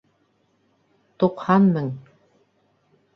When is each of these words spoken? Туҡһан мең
Туҡһан 1.23 1.67
мең 1.75 1.91